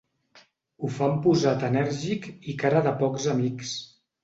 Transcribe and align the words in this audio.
Ho 0.85 0.89
fa 0.95 1.05
amb 1.07 1.19
posat 1.25 1.67
enèrgic 1.69 2.27
i 2.53 2.57
cara 2.65 2.83
de 2.91 2.97
pocs 3.05 3.31
amics. 3.37 3.79